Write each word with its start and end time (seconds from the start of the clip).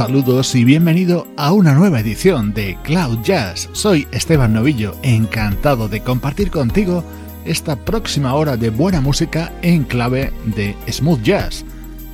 Saludos 0.00 0.54
y 0.54 0.64
bienvenido 0.64 1.26
a 1.36 1.52
una 1.52 1.74
nueva 1.74 2.00
edición 2.00 2.54
de 2.54 2.78
Cloud 2.84 3.18
Jazz. 3.22 3.68
Soy 3.72 4.08
Esteban 4.12 4.54
Novillo, 4.54 4.96
encantado 5.02 5.90
de 5.90 6.00
compartir 6.00 6.50
contigo 6.50 7.04
esta 7.44 7.76
próxima 7.76 8.32
hora 8.32 8.56
de 8.56 8.70
buena 8.70 9.02
música 9.02 9.52
en 9.60 9.84
clave 9.84 10.32
de 10.56 10.74
smooth 10.90 11.20
jazz. 11.20 11.66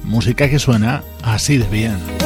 Música 0.02 0.50
que 0.50 0.58
suena 0.58 1.04
así 1.22 1.58
de 1.58 1.68
bien. 1.68 2.25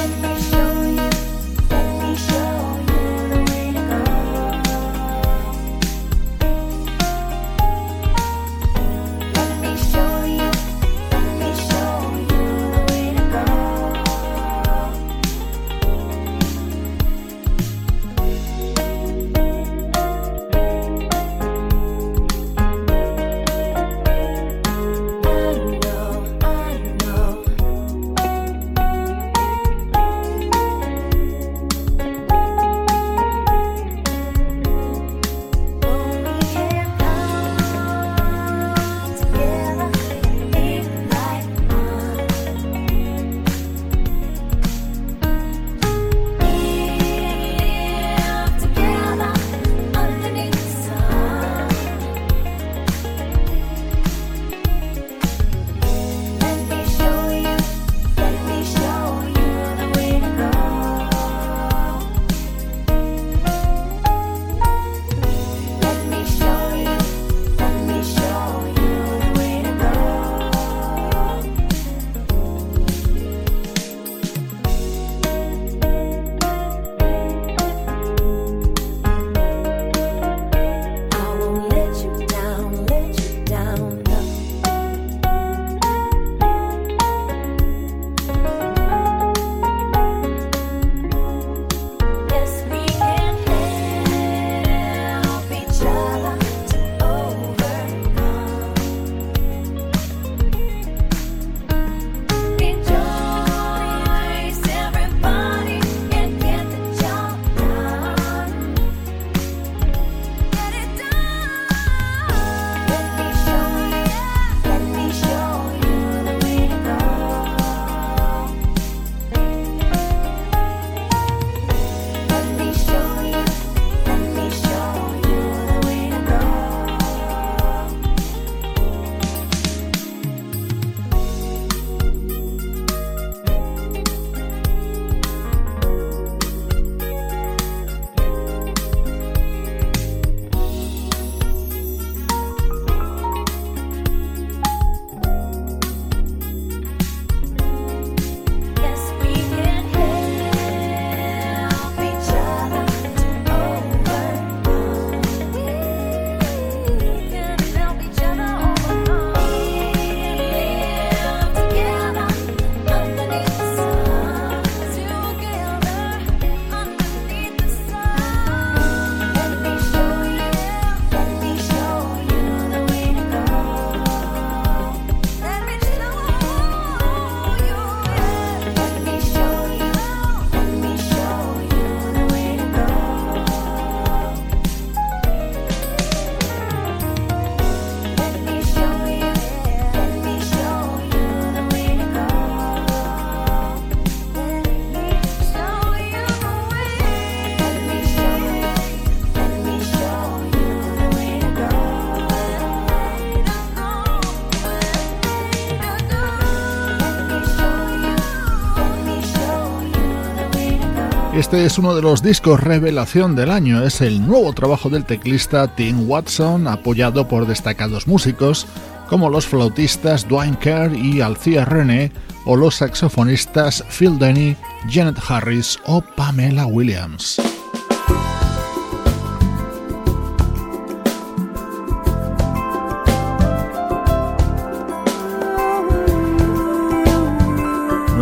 Este 211.51 211.67
es 211.67 211.79
uno 211.79 211.97
de 211.97 212.03
los 212.03 212.23
discos 212.23 212.61
revelación 212.61 213.35
del 213.35 213.51
año, 213.51 213.83
es 213.83 214.01
el 214.03 214.25
nuevo 214.25 214.53
trabajo 214.53 214.89
del 214.89 215.05
teclista 215.05 215.75
Tim 215.75 216.09
Watson, 216.09 216.69
apoyado 216.69 217.27
por 217.27 217.45
destacados 217.45 218.07
músicos 218.07 218.69
como 219.09 219.29
los 219.29 219.49
flautistas 219.49 220.29
Dwayne 220.29 220.57
Kerr 220.61 220.95
y 220.95 221.21
Althea 221.21 221.65
René, 221.65 222.13
o 222.45 222.55
los 222.55 222.77
saxofonistas 222.77 223.85
Phil 223.91 224.17
Denny, 224.17 224.55
Janet 224.89 225.19
Harris 225.29 225.77
o 225.87 226.01
Pamela 226.01 226.67
Williams. 226.67 227.41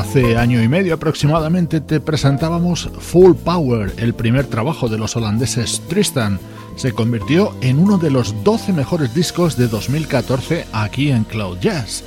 Hace 0.00 0.38
año 0.38 0.62
y 0.62 0.66
medio 0.66 0.94
aproximadamente 0.94 1.82
te 1.82 2.00
presentábamos 2.00 2.88
Full 3.00 3.34
Power, 3.34 3.92
el 3.98 4.14
primer 4.14 4.46
trabajo 4.46 4.88
de 4.88 4.96
los 4.96 5.14
holandeses 5.14 5.82
Tristan. 5.88 6.40
Se 6.74 6.92
convirtió 6.92 7.54
en 7.60 7.78
uno 7.78 7.98
de 7.98 8.10
los 8.10 8.42
12 8.42 8.72
mejores 8.72 9.14
discos 9.14 9.58
de 9.58 9.68
2014 9.68 10.64
aquí 10.72 11.10
en 11.10 11.24
Cloud 11.24 11.58
Jazz. 11.60 12.02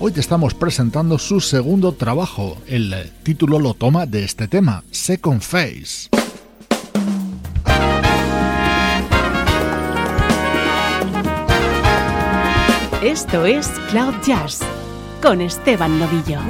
Hoy 0.00 0.12
te 0.12 0.20
estamos 0.20 0.54
presentando 0.54 1.18
su 1.18 1.38
segundo 1.42 1.92
trabajo. 1.92 2.56
El 2.66 3.12
título 3.22 3.58
lo 3.58 3.74
toma 3.74 4.06
de 4.06 4.24
este 4.24 4.48
tema, 4.48 4.82
Second 4.90 5.42
Phase. 5.42 6.08
Esto 13.02 13.44
es 13.44 13.68
Cloud 13.90 14.14
Jazz 14.26 14.60
con 15.20 15.42
Esteban 15.42 15.98
Novillo. 15.98 16.40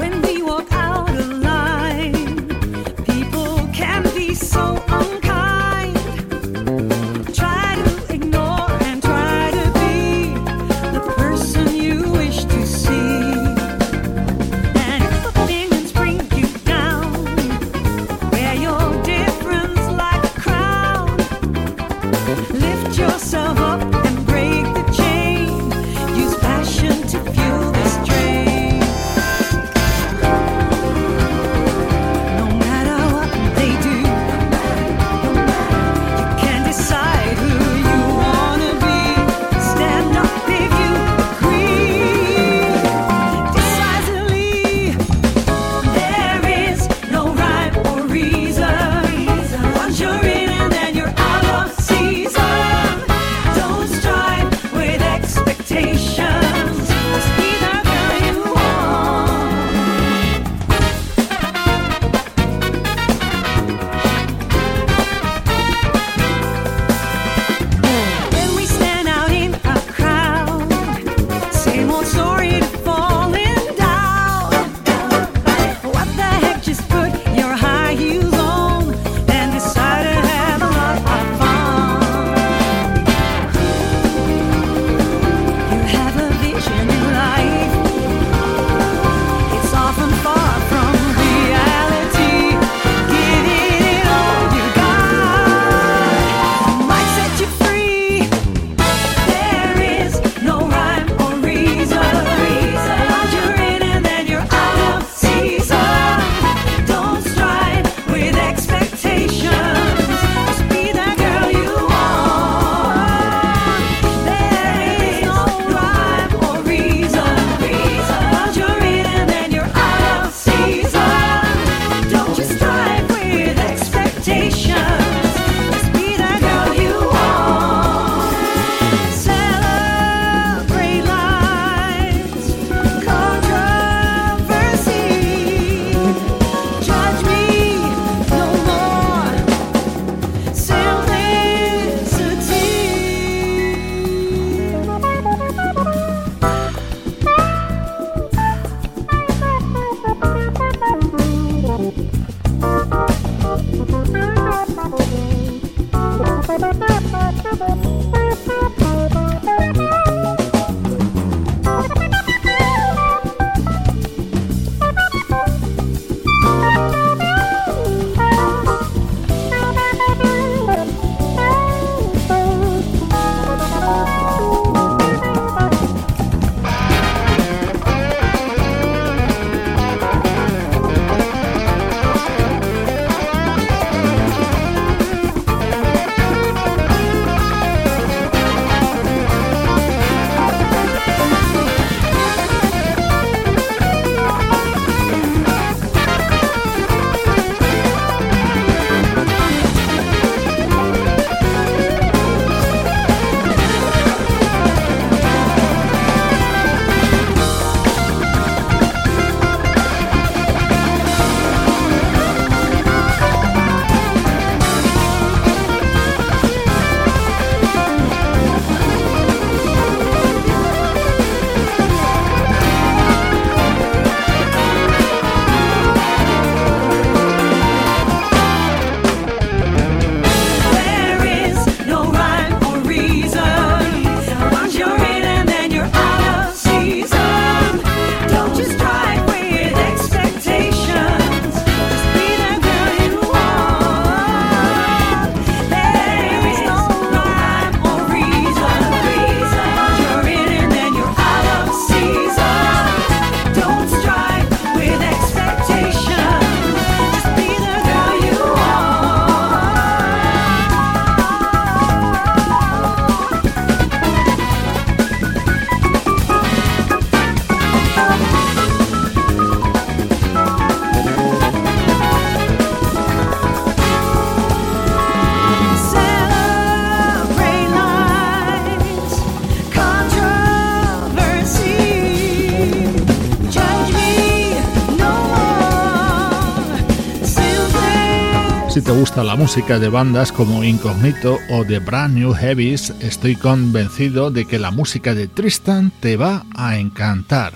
Gusta 289.05 289.23
la 289.23 289.37
música 289.37 289.79
de 289.79 289.91
bandas 289.91 290.33
como 290.33 290.65
Incognito 290.65 291.37
o 291.51 291.63
The 291.63 291.79
Brand 291.79 292.15
New 292.15 292.33
Heavies, 292.33 292.89
estoy 293.01 293.37
convencido 293.37 294.31
de 294.31 294.47
que 294.47 294.59
la 294.59 294.71
música 294.71 295.13
de 295.13 295.29
Tristan 295.29 295.93
te 296.01 296.17
va 296.17 296.47
a 296.55 296.79
encantar. 296.79 297.53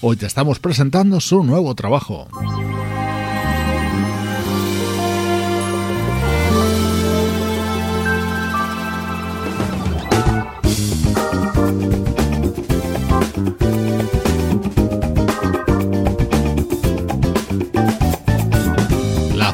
Hoy 0.00 0.16
te 0.16 0.26
estamos 0.26 0.60
presentando 0.60 1.18
su 1.18 1.42
nuevo 1.42 1.74
trabajo. 1.74 2.28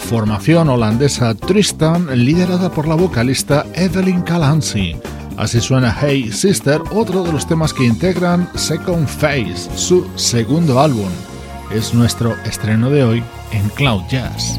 Formación 0.09 0.71
holandesa 0.71 1.35
Tristan, 1.35 2.07
liderada 2.25 2.71
por 2.71 2.89
la 2.89 2.95
vocalista 2.95 3.67
Evelyn 3.75 4.23
Calancy. 4.23 4.97
Así 5.37 5.61
suena 5.61 5.95
Hey 6.01 6.33
Sister, 6.33 6.81
otro 6.93 7.23
de 7.23 7.31
los 7.31 7.47
temas 7.47 7.75
que 7.75 7.85
integran 7.85 8.49
Second 8.55 9.07
Phase, 9.07 9.69
su 9.77 10.09
segundo 10.17 10.81
álbum. 10.81 11.11
Es 11.71 11.93
nuestro 11.93 12.35
estreno 12.47 12.89
de 12.89 13.05
hoy 13.05 13.23
en 13.53 13.69
Cloud 13.69 14.03
Jazz. 14.09 14.59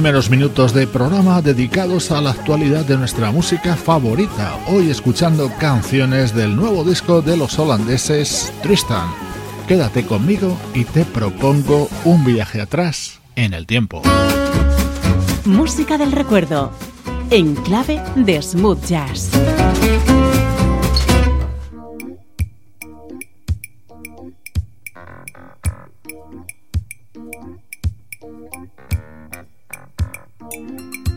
primeros 0.00 0.30
minutos 0.30 0.72
de 0.72 0.86
programa 0.86 1.42
dedicados 1.42 2.10
a 2.10 2.22
la 2.22 2.30
actualidad 2.30 2.86
de 2.86 2.96
nuestra 2.96 3.30
música 3.32 3.76
favorita, 3.76 4.58
hoy 4.66 4.88
escuchando 4.88 5.52
canciones 5.58 6.34
del 6.34 6.56
nuevo 6.56 6.84
disco 6.84 7.20
de 7.20 7.36
los 7.36 7.58
holandeses 7.58 8.50
Tristan. 8.62 9.10
Quédate 9.68 10.06
conmigo 10.06 10.56
y 10.72 10.86
te 10.86 11.04
propongo 11.04 11.90
un 12.06 12.24
viaje 12.24 12.62
atrás 12.62 13.20
en 13.36 13.52
el 13.52 13.66
tiempo. 13.66 14.00
Música 15.44 15.98
del 15.98 16.12
recuerdo, 16.12 16.72
en 17.28 17.54
clave 17.56 18.02
de 18.16 18.40
smooth 18.40 18.82
jazz. 18.86 19.30
tchau. 30.50 31.09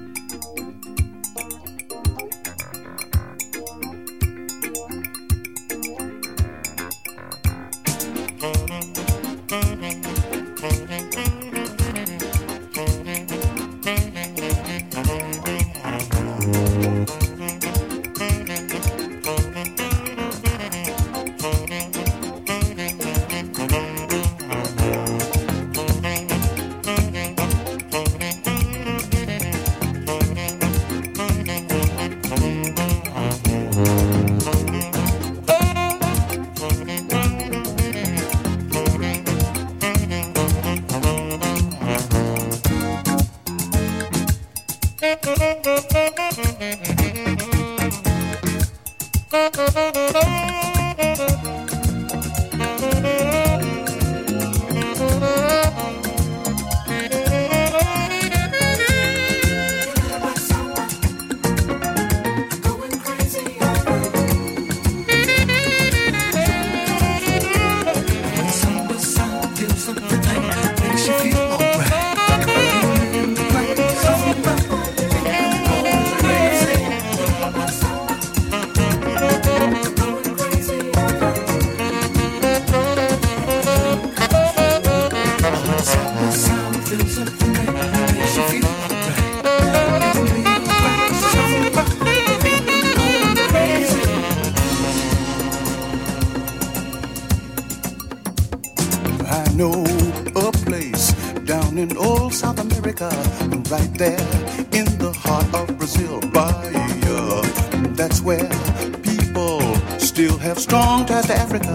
Have 110.54 110.62
strong 110.62 111.04
ties 111.06 111.26
to 111.26 111.34
Africa, 111.34 111.74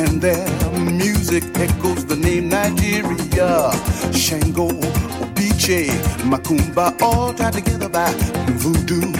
and 0.00 0.22
their 0.22 0.48
music 0.80 1.44
echoes 1.56 2.06
the 2.06 2.16
name 2.16 2.48
Nigeria. 2.48 3.70
Shango, 4.10 4.68
Obiche, 5.20 5.88
Makumba, 6.30 6.98
all 7.02 7.34
tied 7.34 7.52
together 7.52 7.90
by 7.90 8.10
voodoo 8.62 9.12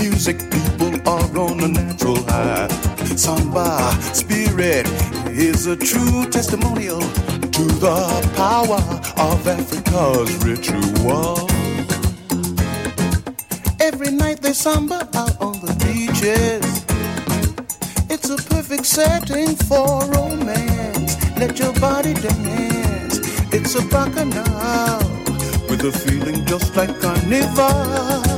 music. 0.00 0.38
People 0.50 0.94
are 1.08 1.38
on 1.38 1.58
a 1.64 1.68
natural 1.68 2.22
high. 2.28 2.68
Samba 3.16 3.90
spirit 4.14 4.86
is 5.28 5.66
a 5.66 5.76
true 5.76 6.24
testimonial 6.30 7.00
to 7.56 7.64
the 7.84 7.98
power 8.36 8.82
of 9.28 9.48
Africa's 9.48 10.30
ritual. 10.46 11.48
Every 13.80 14.12
night 14.12 14.40
they 14.40 14.52
samba 14.52 15.08
out 15.14 15.40
on 15.40 15.54
the 15.66 15.74
beaches. 15.84 16.65
It's 18.28 18.44
a 18.44 18.48
perfect 18.48 18.86
setting 18.86 19.54
for 19.54 20.04
romance. 20.06 21.14
Let 21.38 21.60
your 21.60 21.72
body 21.74 22.12
dance. 22.12 23.20
It's 23.54 23.76
a 23.76 23.82
bacchanal 23.82 24.98
with 25.70 25.84
a 25.84 25.92
feeling 25.92 26.44
just 26.44 26.74
like 26.74 27.00
carnival. 27.00 28.35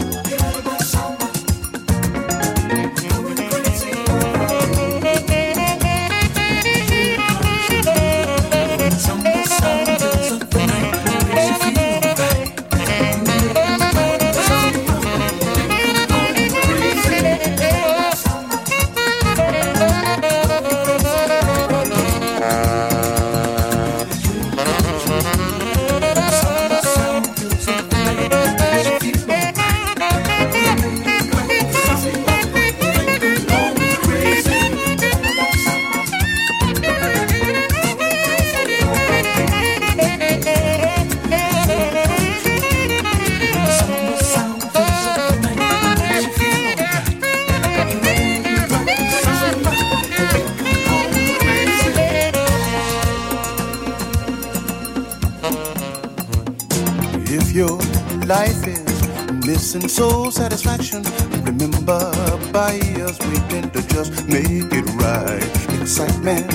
Satisfaction. 60.31 61.03
Remember, 61.45 62.13
by 62.53 62.79
us, 63.03 63.19
we 63.29 63.37
tend 63.49 63.73
to 63.73 63.83
just 63.89 64.27
make 64.29 64.73
it 64.73 64.87
right. 64.95 65.81
Excitement, 65.81 66.51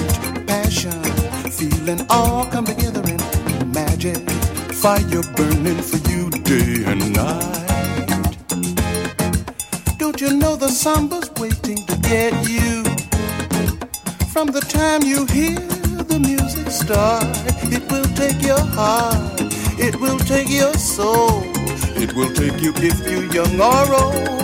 passion, 0.48 1.04
feeling 1.50 2.06
all 2.10 2.46
come 2.46 2.66
together 2.66 3.02
in 3.10 3.72
magic. 3.72 4.18
Fire 4.82 5.24
burning 5.36 5.82
for 5.82 5.98
you 6.10 6.30
day 6.30 6.84
and 6.86 7.14
night. 7.14 7.64
Don't 9.98 10.20
you 10.22 10.34
know 10.34 10.56
the 10.56 10.70
samba's 10.70 11.32
waiting 11.40 11.78
to 11.88 11.96
get 11.98 12.34
you? 12.50 12.84
From 14.34 14.48
the 14.48 14.62
time 14.62 15.04
you 15.04 15.26
hear 15.28 15.60
the 16.12 16.20
music 16.20 16.70
start, 16.70 17.26
it 17.72 17.90
will 17.92 18.10
take 18.16 18.42
your 18.42 18.60
heart, 18.60 19.42
it 19.80 19.96
will 20.00 20.20
take 20.20 20.50
your 20.50 20.74
soul 20.74 21.53
it 22.04 22.13
will 22.13 22.34
take 22.34 22.60
you 22.62 22.74
if 22.76 23.00
you're 23.10 23.24
young 23.32 23.62
or 23.62 23.96
old. 23.96 24.43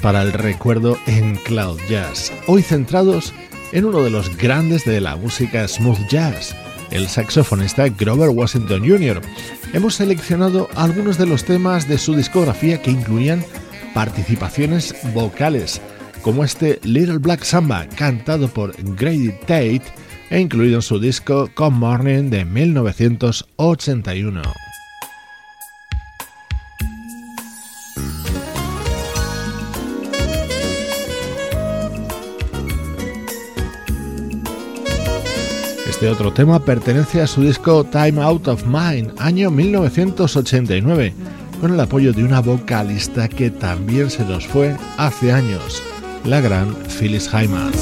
Para 0.00 0.22
el 0.22 0.32
recuerdo 0.32 0.96
en 1.06 1.34
Cloud 1.34 1.80
Jazz, 1.90 2.32
hoy 2.46 2.62
centrados 2.62 3.34
en 3.72 3.84
uno 3.84 4.02
de 4.02 4.10
los 4.10 4.36
grandes 4.36 4.84
de 4.84 5.00
la 5.00 5.16
música 5.16 5.66
smooth 5.66 5.98
jazz, 6.08 6.54
el 6.92 7.08
saxofonista 7.08 7.88
Grover 7.88 8.30
Washington 8.30 8.88
Jr. 8.88 9.20
Hemos 9.72 9.96
seleccionado 9.96 10.68
algunos 10.76 11.18
de 11.18 11.26
los 11.26 11.42
temas 11.44 11.88
de 11.88 11.98
su 11.98 12.14
discografía 12.14 12.80
que 12.80 12.92
incluían 12.92 13.44
participaciones 13.94 14.94
vocales, 15.12 15.80
como 16.22 16.44
este 16.44 16.78
Little 16.84 17.18
Black 17.18 17.42
Samba 17.42 17.88
cantado 17.96 18.46
por 18.46 18.76
Grady 18.94 19.32
Tate 19.40 19.82
e 20.30 20.38
incluido 20.38 20.76
en 20.76 20.82
su 20.82 21.00
disco 21.00 21.50
Come 21.52 21.78
Morning 21.78 22.30
de 22.30 22.44
1981. 22.44 24.63
Este 36.04 36.12
otro 36.12 36.34
tema 36.34 36.62
pertenece 36.62 37.22
a 37.22 37.26
su 37.26 37.40
disco 37.40 37.82
Time 37.82 38.22
Out 38.22 38.48
of 38.48 38.64
Mind, 38.66 39.14
año 39.16 39.50
1989, 39.50 41.14
con 41.62 41.72
el 41.72 41.80
apoyo 41.80 42.12
de 42.12 42.22
una 42.22 42.40
vocalista 42.40 43.26
que 43.26 43.50
también 43.50 44.10
se 44.10 44.22
nos 44.26 44.46
fue 44.46 44.76
hace 44.98 45.32
años, 45.32 45.82
la 46.26 46.42
gran 46.42 46.76
Phyllis 46.98 47.30
Hyman. 47.30 47.72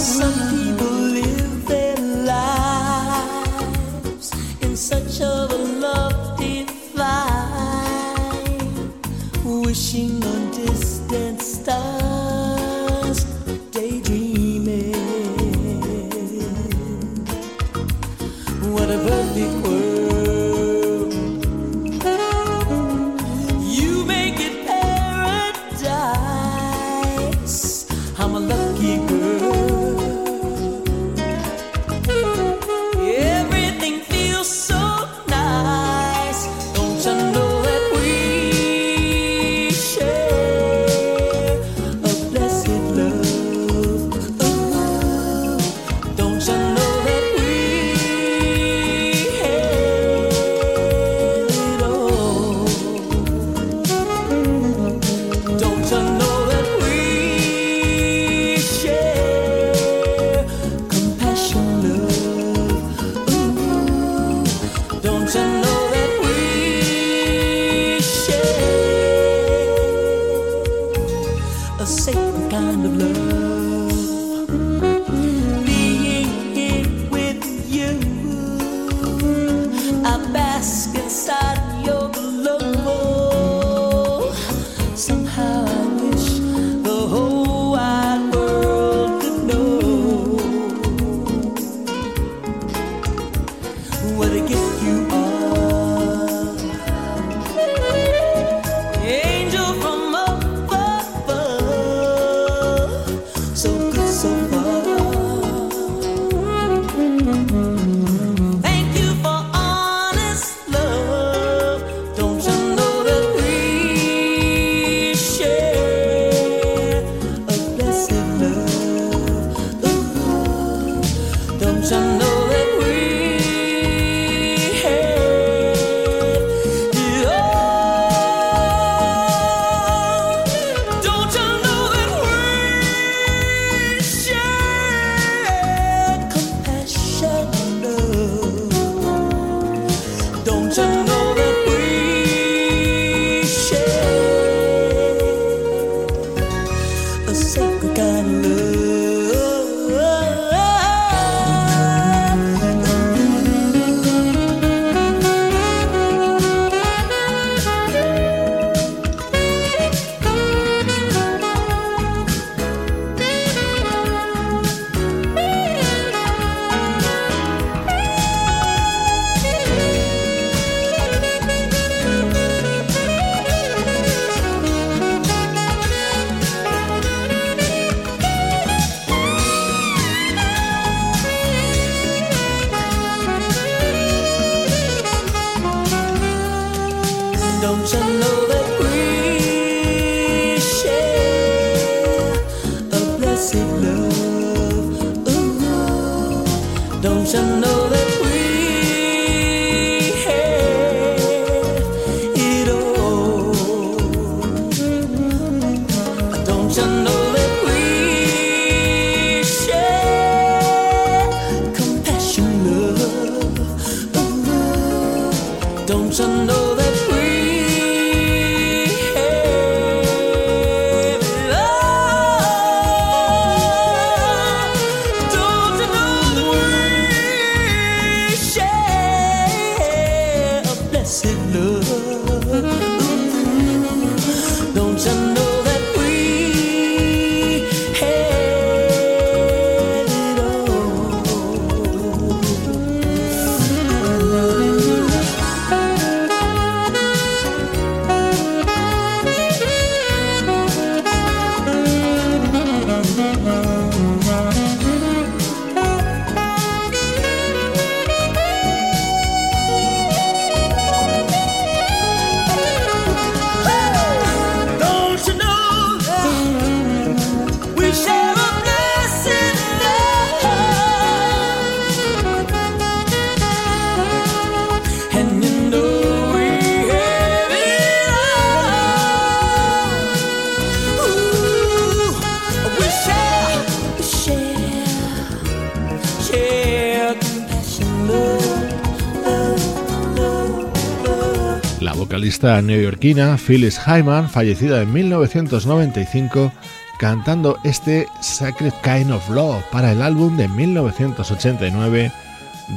Vocalista 292.42 292.62
neoyorquina 292.62 293.36
Phyllis 293.36 293.78
Hyman, 293.86 294.28
fallecida 294.28 294.82
en 294.82 294.92
1995, 294.92 296.52
cantando 296.98 297.56
este 297.62 298.08
Sacred 298.20 298.72
Kind 298.82 299.12
of 299.12 299.28
Love 299.30 299.62
para 299.70 299.92
el 299.92 300.02
álbum 300.02 300.36
de 300.36 300.48
1989 300.48 302.10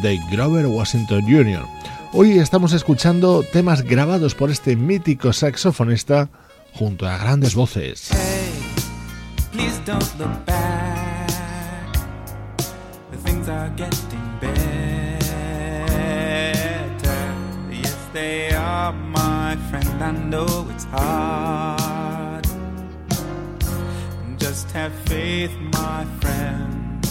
de 0.03 0.19
Grover 0.29 0.67
Washington 0.67 1.23
Jr. 1.23 1.65
Hoy 2.13 2.37
estamos 2.37 2.73
escuchando 2.73 3.43
temas 3.51 3.81
grabados 3.81 4.35
por 4.35 4.51
este 4.51 4.75
mítico 4.75 5.33
saxofonista 5.33 6.29
junto 6.73 7.07
a 7.07 7.17
grandes 7.17 7.55
voces. 7.55 8.11
Friend, 19.69 20.03
I 20.03 20.11
know 20.11 20.67
it's 20.73 20.85
hard. 20.85 22.47
Just 24.37 24.71
have 24.71 24.93
faith, 25.05 25.51
my 25.73 26.05
friend. 26.21 27.03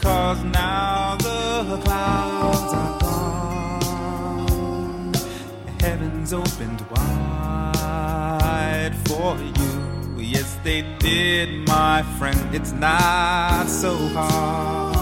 Cause 0.00 0.42
now 0.44 1.16
the 1.16 1.80
clouds 1.84 2.72
are 2.72 2.98
gone. 3.00 5.12
Heavens 5.80 6.32
opened 6.32 6.80
wide 6.90 8.94
for 9.06 9.36
you. 9.38 10.16
Yes, 10.18 10.56
they 10.62 10.82
did, 10.98 11.66
my 11.66 12.02
friend. 12.18 12.54
It's 12.54 12.72
not 12.72 13.66
so 13.66 13.96
hard. 13.96 14.97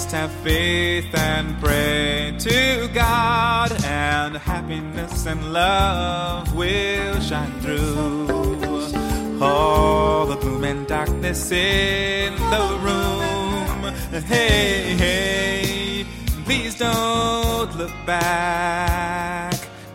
Just 0.00 0.12
have 0.12 0.32
faith 0.42 1.14
and 1.14 1.60
pray 1.60 2.34
to 2.38 2.88
God, 2.94 3.70
and 3.84 4.34
happiness 4.34 5.26
and 5.26 5.52
love 5.52 6.56
will 6.56 7.20
shine 7.20 7.52
through. 7.60 9.42
All 9.42 10.24
the 10.24 10.36
gloom 10.36 10.64
and 10.64 10.86
darkness 10.86 11.52
in 11.52 12.32
the 12.34 12.78
room. 12.86 13.92
Hey, 14.24 14.96
hey, 14.96 16.06
please 16.46 16.78
don't 16.78 17.76
look 17.76 17.92
back. 18.06 19.52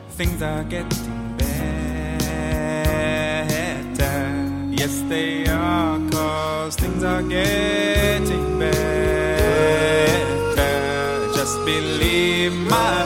Things 0.10 0.40
are 0.44 0.64
getting 0.66 1.36
better. 1.36 1.56
Yes, 4.70 5.02
they 5.10 5.48
are, 5.48 5.98
cause 6.12 6.76
things 6.76 7.04
are 7.04 7.24
getting 7.24 8.60
better 8.60 9.05
believe 11.66 12.54
my 12.70 13.05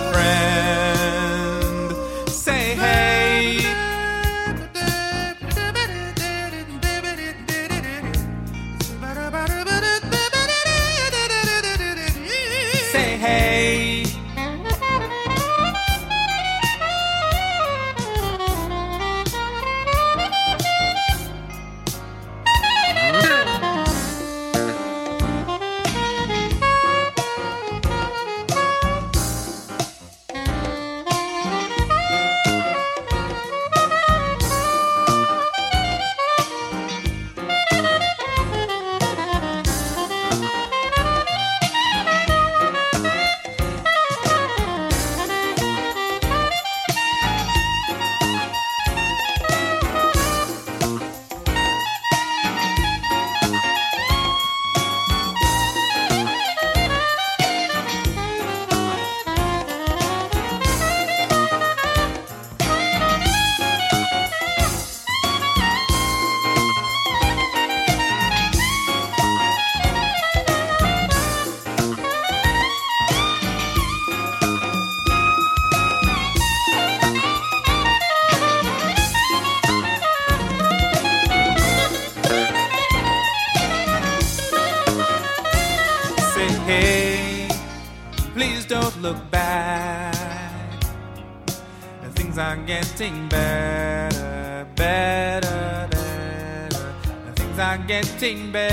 15 98.19 98.51
better. 98.51 98.68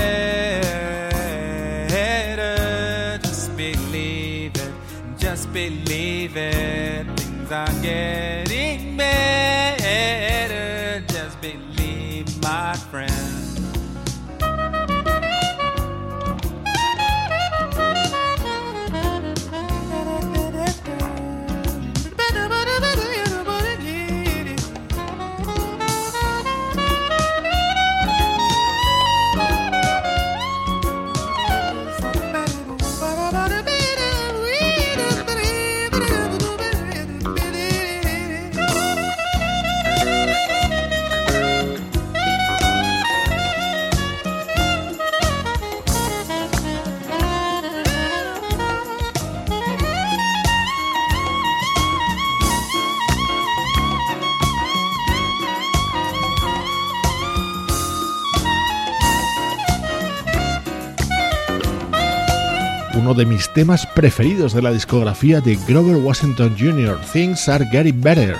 Mis 63.37 63.53
temas 63.53 63.85
preferidos 63.85 64.51
de 64.53 64.63
la 64.63 64.71
discografía 64.71 65.41
de 65.41 65.59
Grover 65.67 65.97
Washington 65.97 66.55
Jr., 66.57 66.99
Things 67.13 67.47
Are 67.47 67.63
Getting 67.71 68.01
Better, 68.01 68.35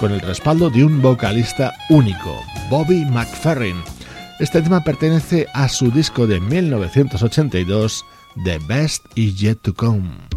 con 0.00 0.10
el 0.10 0.20
respaldo 0.20 0.70
de 0.70 0.86
un 0.86 1.02
vocalista 1.02 1.74
único, 1.90 2.42
Bobby 2.70 3.04
McFerrin. 3.04 3.76
Este 4.40 4.62
tema 4.62 4.82
pertenece 4.82 5.48
a 5.52 5.68
su 5.68 5.90
disco 5.90 6.26
de 6.26 6.40
1982, 6.40 8.06
The 8.42 8.58
Best 8.60 9.04
Is 9.16 9.38
Yet 9.38 9.58
to 9.60 9.74
Come. 9.74 10.27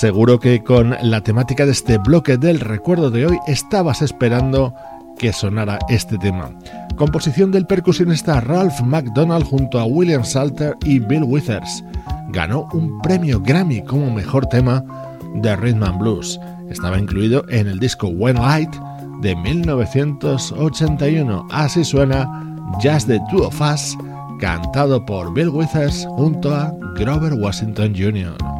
Seguro 0.00 0.40
que 0.40 0.64
con 0.64 0.96
la 1.02 1.20
temática 1.20 1.66
de 1.66 1.72
este 1.72 1.98
bloque 1.98 2.38
del 2.38 2.58
recuerdo 2.58 3.10
de 3.10 3.26
hoy 3.26 3.38
estabas 3.46 4.00
esperando 4.00 4.74
que 5.18 5.30
sonara 5.30 5.78
este 5.90 6.16
tema. 6.16 6.52
Composición 6.96 7.50
del 7.50 7.66
percusionista 7.66 8.40
Ralph 8.40 8.80
McDonald 8.80 9.44
junto 9.44 9.78
a 9.78 9.84
William 9.84 10.24
Salter 10.24 10.74
y 10.86 11.00
Bill 11.00 11.24
Withers. 11.24 11.84
Ganó 12.30 12.66
un 12.72 13.02
premio 13.02 13.42
Grammy 13.42 13.84
como 13.84 14.10
mejor 14.10 14.46
tema 14.46 14.82
de 15.34 15.54
Rhythm 15.54 15.82
and 15.82 15.98
Blues. 15.98 16.40
Estaba 16.70 16.98
incluido 16.98 17.44
en 17.50 17.68
el 17.68 17.78
disco 17.78 18.08
When 18.08 18.36
Light 18.36 18.74
de 19.20 19.36
1981. 19.36 21.46
Así 21.50 21.84
suena 21.84 22.26
Just 22.82 23.06
the 23.06 23.20
Two 23.30 23.46
of 23.46 23.60
Us, 23.60 23.98
cantado 24.38 25.04
por 25.04 25.34
Bill 25.34 25.50
Withers 25.50 26.06
junto 26.12 26.54
a 26.54 26.72
Grover 26.96 27.34
Washington 27.34 27.92
Jr. 27.94 28.59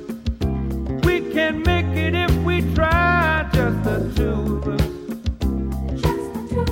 We 1.03 1.21
can 1.31 1.63
make 1.63 1.87
it 1.97 2.13
if 2.15 2.31
we 2.43 2.61
try, 2.75 3.49
just 3.53 3.83
the 3.83 4.11
two 4.15 4.55
of 4.55 4.67
us. 4.67 4.81
Just 6.01 6.33
the 6.33 6.47
two 6.49 6.65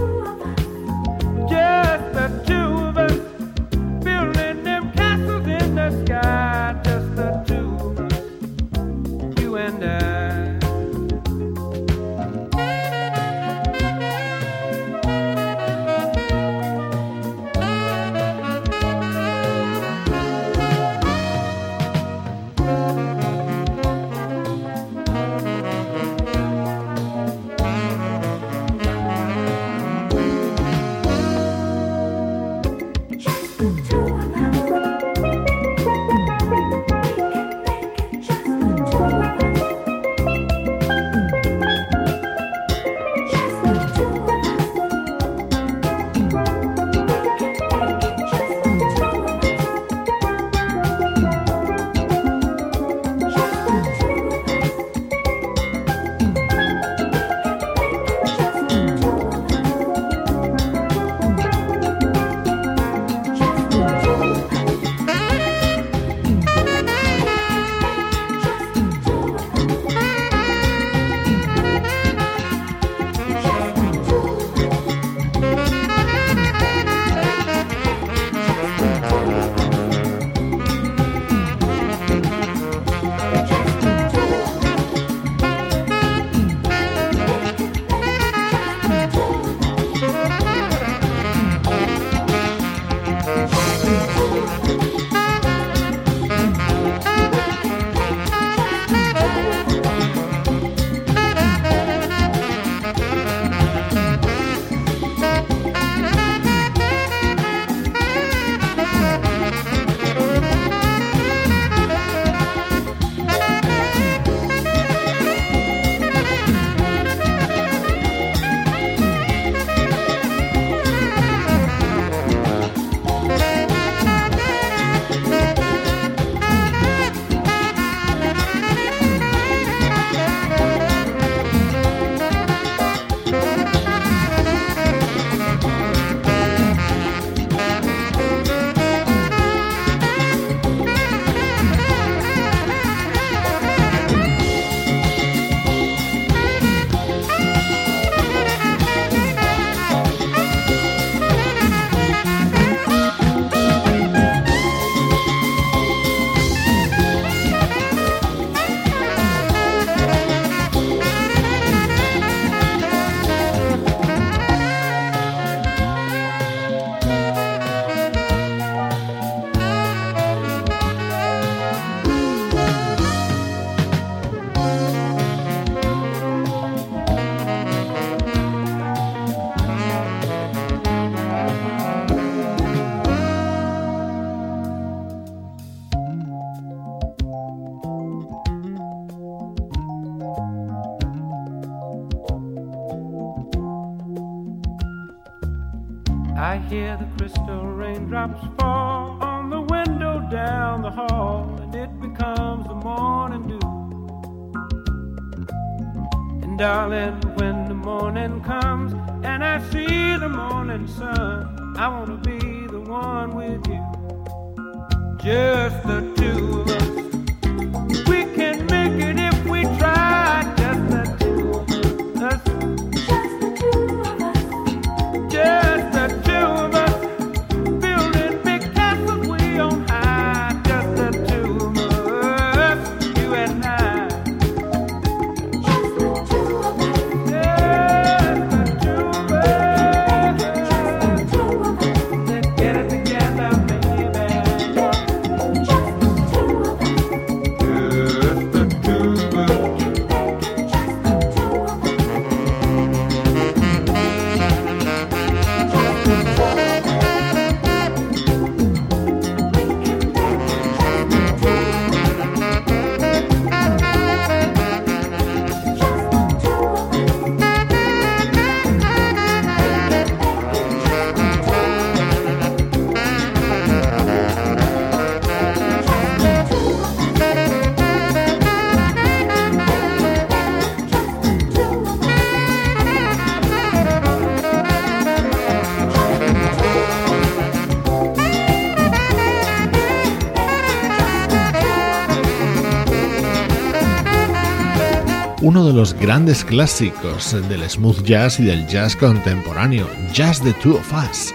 uno 295.49 295.65
de 295.65 295.73
los 295.73 295.95
grandes 295.95 296.45
clásicos 296.45 297.35
del 297.49 297.67
smooth 297.67 298.03
jazz 298.03 298.39
y 298.39 298.43
del 298.43 298.67
jazz 298.67 298.95
contemporáneo, 298.95 299.89
Jazz 300.13 300.39
the 300.43 300.53
Two 300.53 300.75
of 300.75 300.93
Us. 300.93 301.33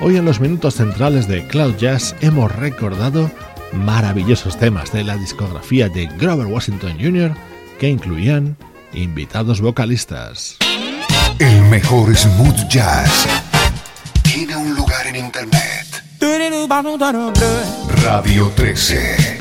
Hoy 0.00 0.16
en 0.16 0.24
los 0.24 0.40
minutos 0.40 0.74
centrales 0.74 1.28
de 1.28 1.46
Cloud 1.46 1.76
Jazz 1.76 2.16
hemos 2.22 2.50
recordado 2.56 3.30
maravillosos 3.72 4.58
temas 4.58 4.90
de 4.90 5.04
la 5.04 5.16
discografía 5.16 5.88
de 5.88 6.06
Grover 6.06 6.48
Washington 6.48 6.98
Jr. 7.00 7.36
que 7.78 7.88
incluían 7.88 8.56
invitados 8.94 9.60
vocalistas. 9.60 10.56
El 11.38 11.62
mejor 11.66 12.16
smooth 12.16 12.66
jazz 12.68 13.28
tiene 14.24 14.56
un 14.56 14.74
lugar 14.74 15.06
en 15.06 15.24
internet. 15.24 16.02
Radio 18.02 18.50
13. 18.56 19.38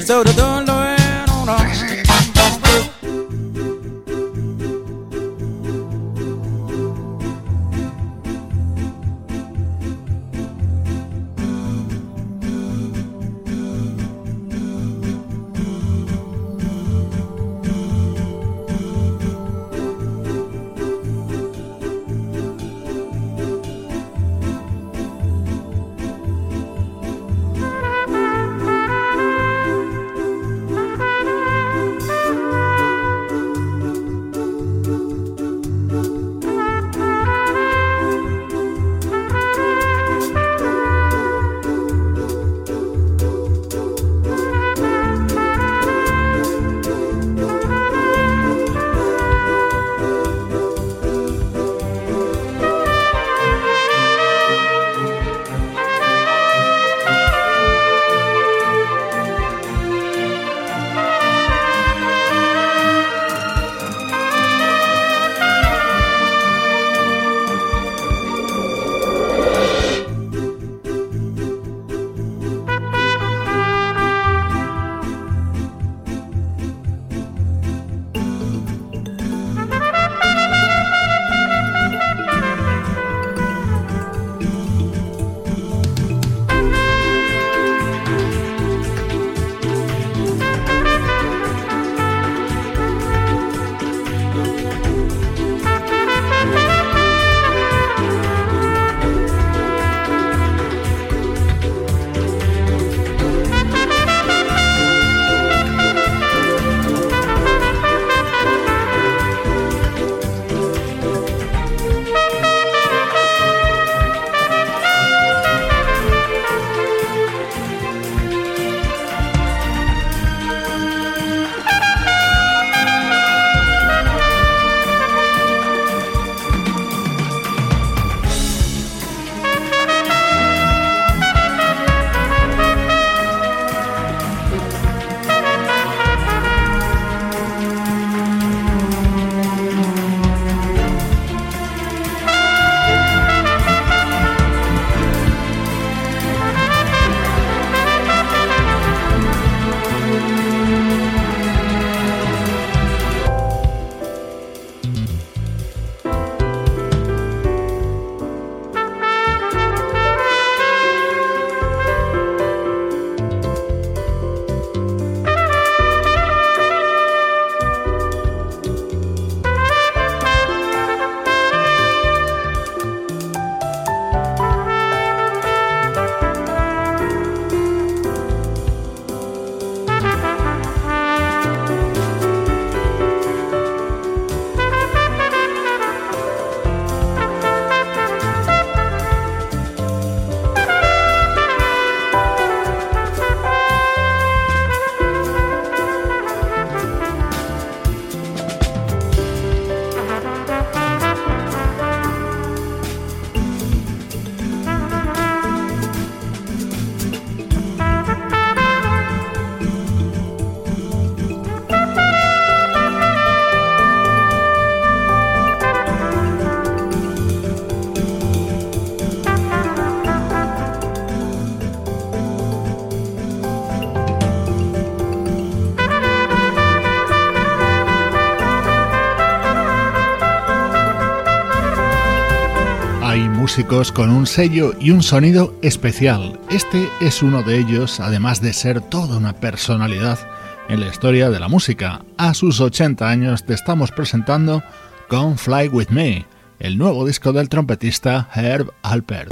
Con 233.65 234.09
un 234.09 234.25
sello 234.25 234.73
y 234.79 234.91
un 234.91 235.03
sonido 235.03 235.53
especial. 235.61 236.39
Este 236.49 236.87
es 236.99 237.21
uno 237.21 237.43
de 237.43 237.59
ellos, 237.59 237.99
además 237.99 238.41
de 238.41 238.53
ser 238.53 238.81
toda 238.81 239.17
una 239.17 239.33
personalidad 239.33 240.19
en 240.67 240.79
la 240.79 240.87
historia 240.87 241.29
de 241.29 241.39
la 241.39 241.47
música. 241.47 242.01
A 242.17 242.33
sus 242.33 242.59
80 242.59 243.07
años 243.07 243.45
te 243.45 243.53
estamos 243.53 243.91
presentando 243.91 244.63
con 245.07 245.37
Fly 245.37 245.67
With 245.67 245.89
Me, 245.89 246.25
el 246.59 246.77
nuevo 246.77 247.05
disco 247.05 247.33
del 247.33 247.49
trompetista 247.49 248.29
Herb 248.33 248.71
Alpert. 248.81 249.31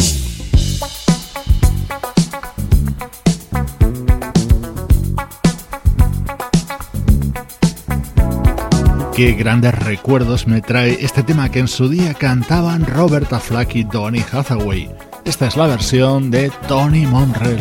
Qué 9.19 9.33
grandes 9.33 9.77
recuerdos 9.77 10.47
me 10.47 10.61
trae 10.61 10.97
este 11.01 11.23
tema 11.23 11.51
que 11.51 11.59
en 11.59 11.67
su 11.67 11.89
día 11.89 12.13
cantaban 12.13 12.85
Roberta 12.85 13.41
Flack 13.41 13.75
y 13.75 13.83
Donny 13.83 14.23
Hathaway. 14.31 14.89
Esta 15.25 15.47
es 15.47 15.57
la 15.57 15.67
versión 15.67 16.31
de 16.31 16.49
Tony 16.69 17.05
Monrell. 17.05 17.59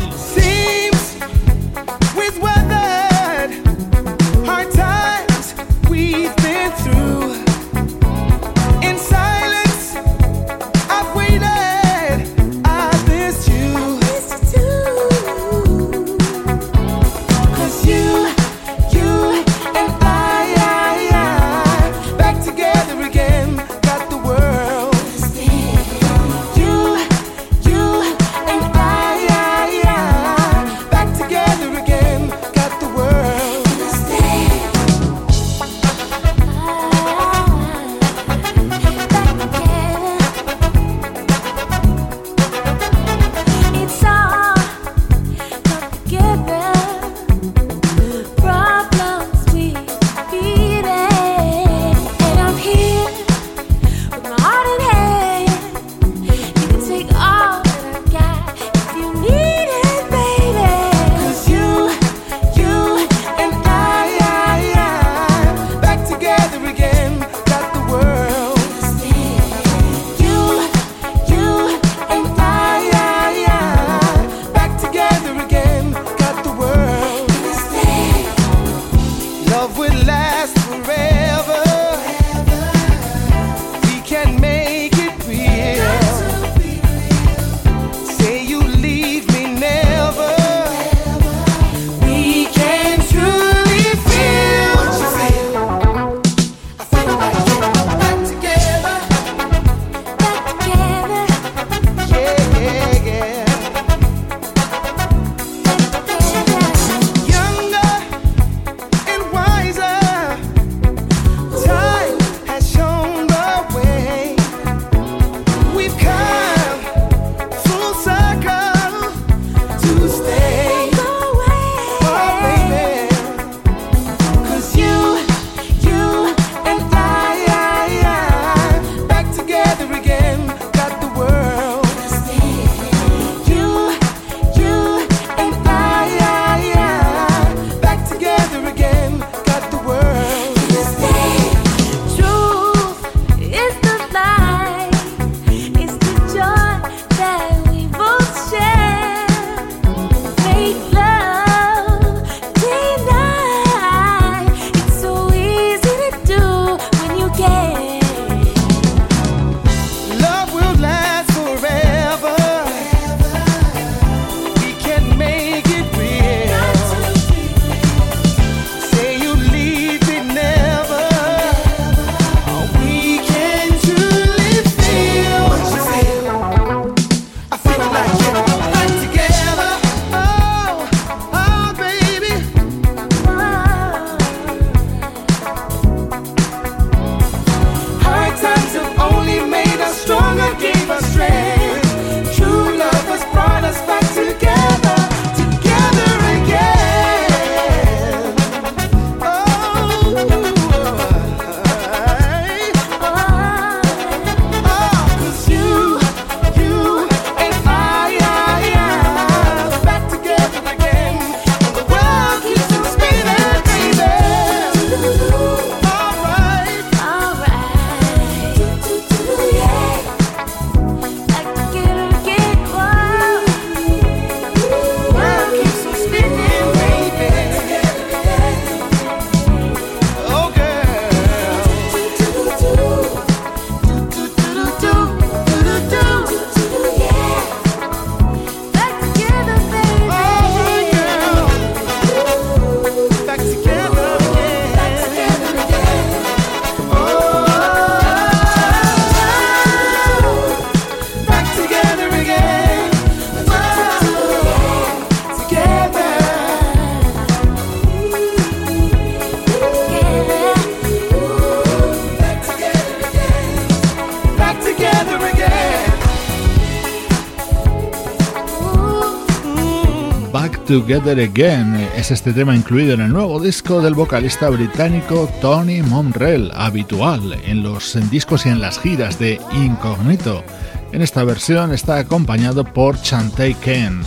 Together 270.69 271.19
Again. 271.19 271.77
Es 271.97 272.11
este 272.11 272.35
tema 272.35 272.55
incluido 272.55 272.93
en 272.93 273.01
el 273.01 273.11
nuevo 273.11 273.41
disco 273.41 273.81
del 273.81 273.95
vocalista 273.95 274.51
británico 274.51 275.27
Tony 275.41 275.81
Monrell, 275.81 276.51
habitual 276.55 277.41
en 277.47 277.62
los 277.62 277.99
discos 278.11 278.45
y 278.45 278.51
en 278.51 278.61
las 278.61 278.79
giras 278.79 279.19
de 279.19 279.41
Incognito. 279.55 280.45
En 280.93 281.01
esta 281.01 281.25
versión 281.25 281.73
está 281.73 281.97
acompañado 281.97 282.64
por 282.64 283.01
Chantay 283.01 283.55
Ken. 283.55 284.03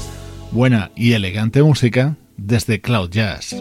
Buena 0.52 0.92
y 0.96 1.14
elegante 1.14 1.64
música 1.64 2.16
desde 2.38 2.80
Cloud 2.80 3.10
Jazz. 3.10 3.61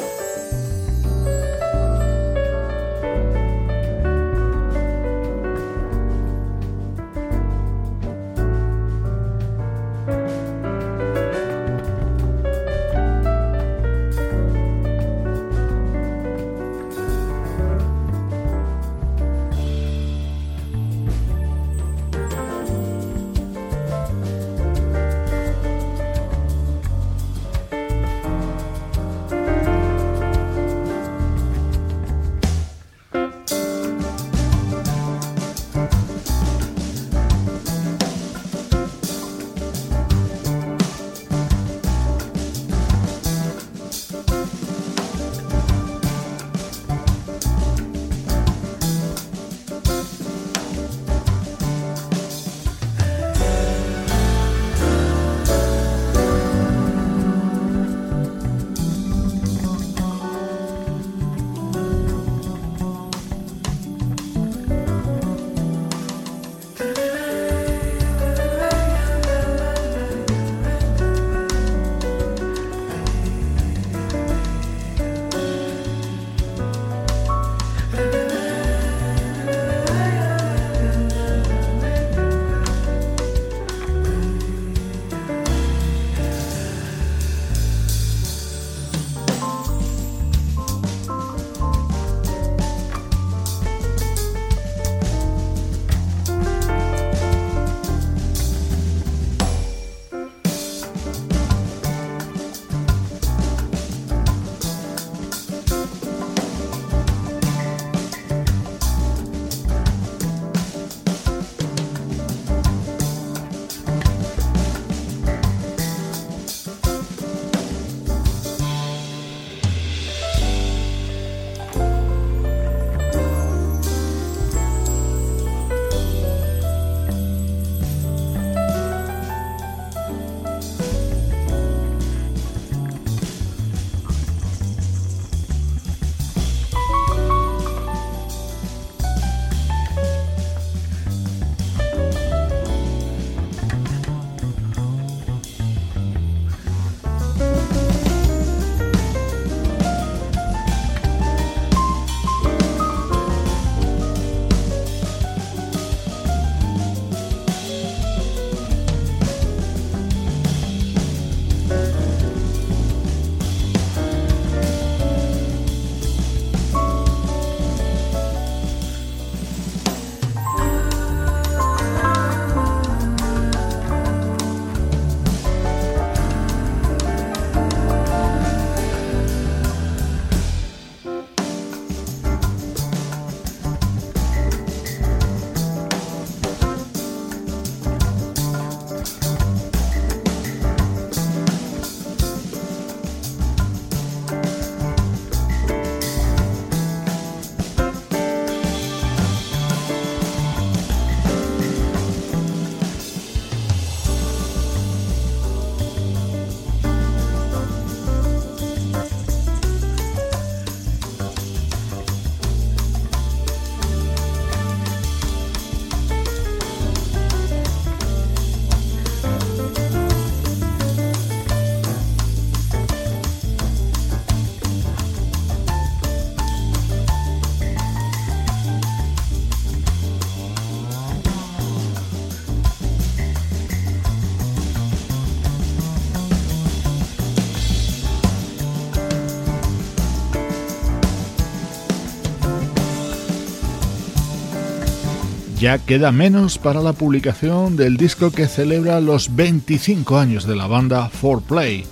Ya 245.61 245.77
queda 245.77 246.11
menos 246.11 246.57
para 246.57 246.81
la 246.81 246.91
publicación 246.91 247.77
del 247.77 247.95
disco 247.95 248.31
que 248.31 248.47
celebra 248.47 248.99
los 248.99 249.35
25 249.35 250.17
años 250.17 250.47
de 250.47 250.55
la 250.55 250.65
banda 250.65 251.11
4Play. 251.21 251.85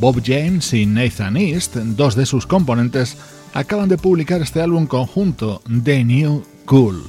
Bob 0.00 0.20
James 0.24 0.74
y 0.74 0.86
Nathan 0.86 1.36
East, 1.36 1.76
dos 1.76 2.16
de 2.16 2.26
sus 2.26 2.48
componentes, 2.48 3.16
acaban 3.54 3.88
de 3.88 3.96
publicar 3.96 4.42
este 4.42 4.60
álbum 4.60 4.88
conjunto, 4.88 5.62
The 5.84 6.02
New 6.02 6.42
Cool. 6.64 7.04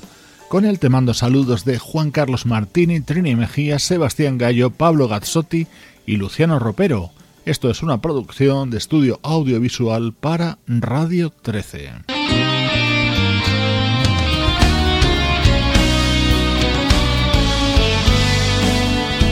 con 0.50 0.66
el 0.66 0.78
te 0.78 0.90
mando 0.90 1.16
saludos 1.16 1.66
de 1.66 1.80
Juan 1.80 2.12
Carlos 2.12 2.46
Martini, 2.46 3.02
Trini 3.02 3.36
Mejía, 3.36 3.80
Sebastián 3.80 4.38
Gallo, 4.38 4.70
Pablo 4.70 5.08
Gazzotti 5.08 5.66
y 6.06 6.18
Luciano 6.18 6.60
Ropero. 6.60 7.10
Esto 7.48 7.72
es 7.72 7.82
una 7.82 8.02
producción 8.02 8.70
de 8.70 8.78
estudio 8.78 9.20
audiovisual 9.24 10.14
para 10.14 10.60
Radio 10.68 11.32
13. 11.32 12.43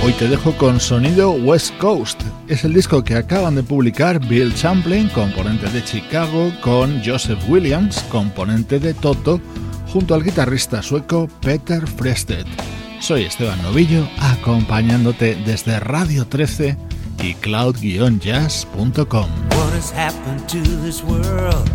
Hoy 0.04 0.14
te 0.14 0.28
dejo 0.28 0.58
con 0.58 0.80
sonido 0.80 1.32
West 1.32 1.78
Coast. 1.78 2.20
Es 2.48 2.64
el 2.64 2.74
disco 2.74 3.04
que 3.04 3.16
acaban 3.16 3.54
de 3.54 3.62
publicar 3.62 4.20
Bill 4.20 4.52
Champlin, 4.56 5.10
componente 5.10 5.70
de 5.70 5.84
Chicago, 5.84 6.52
con 6.62 7.04
Joseph 7.06 7.38
Williams, 7.48 8.02
componente 8.10 8.80
de 8.80 8.96
Toto, 8.96 9.40
junto 9.94 10.16
al 10.16 10.24
guitarrista 10.24 10.82
sueco 10.82 11.28
Peter 11.42 11.86
Frested. 11.86 12.48
Soy 13.00 13.26
Esteban 13.26 13.62
Novillo, 13.62 14.10
acompañándote 14.20 15.36
desde 15.46 15.80
Radio 15.80 16.26
13 16.26 16.78
y 17.22 17.36
cloud-jazz.com. 17.36 19.30
What 19.52 19.74
has 19.76 19.94
happened 19.94 20.48
to 20.48 20.58
this 20.84 21.04
world? 21.04 21.70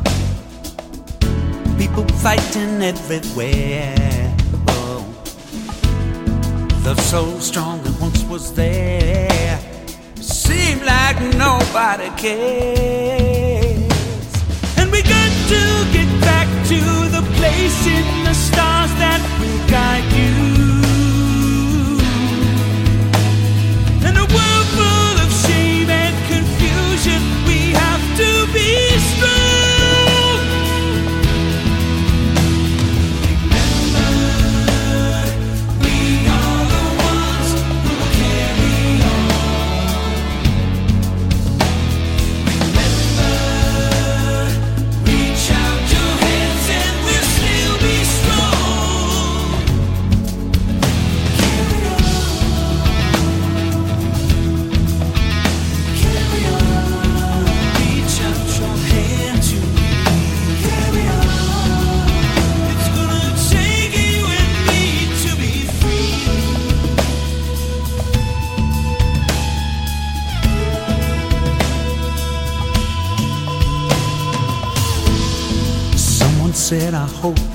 Love 6.86 7.00
so 7.00 7.40
strong 7.40 7.82
that 7.82 8.00
once 8.00 8.22
was 8.26 8.54
there. 8.54 9.58
It 10.14 10.22
Seemed 10.22 10.82
like 10.82 11.20
nobody 11.34 12.10
cares. 12.10 13.92
And 14.78 14.92
we 14.92 15.02
got 15.02 15.32
to 15.48 15.62
get 15.92 16.08
back 16.20 16.46
to 16.68 16.78
the 17.10 17.22
place 17.38 17.86
in 17.88 18.24
the 18.24 18.34
stars 18.34 18.92
that 19.02 19.20
will 19.40 19.68
guide 19.68 20.12
you. 20.12 20.75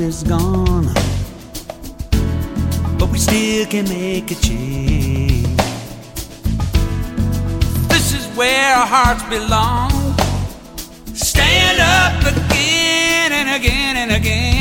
Is 0.01 0.23
gone, 0.23 0.85
but 2.97 3.09
we 3.11 3.19
still 3.19 3.65
can 3.67 3.87
make 3.87 4.31
a 4.31 4.35
change. 4.35 5.45
This 7.87 8.13
is 8.13 8.25
where 8.35 8.75
our 8.75 8.87
hearts 8.87 9.23
belong. 9.29 9.91
Stand 11.13 11.79
up 11.79 12.33
again 12.33 13.31
and 13.31 13.49
again 13.49 13.95
and 13.97 14.11
again. 14.11 14.60